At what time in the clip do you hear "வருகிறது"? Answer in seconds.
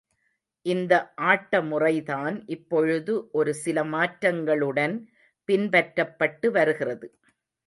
6.51-7.07